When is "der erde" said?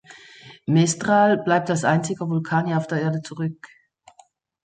2.87-3.21